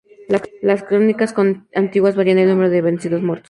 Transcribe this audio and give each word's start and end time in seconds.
Las 0.63 0.81
crónicas 0.83 1.35
antiguas 1.75 2.15
varían 2.15 2.39
el 2.39 2.49
número 2.49 2.71
de 2.71 2.81
vencidos 2.81 3.21
muertos. 3.21 3.39